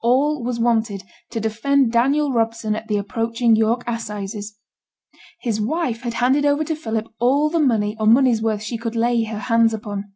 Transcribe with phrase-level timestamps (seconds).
[0.00, 4.56] All was wanted to defend Daniel Robson at the approaching York assizes.
[5.42, 8.96] His wife had handed over to Philip all the money or money's worth she could
[8.96, 10.14] lay her hands upon.